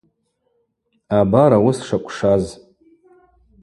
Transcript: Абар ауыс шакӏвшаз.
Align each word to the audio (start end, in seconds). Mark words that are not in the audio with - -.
Абар 1.19 1.51
ауыс 1.57 1.77
шакӏвшаз. 1.87 2.45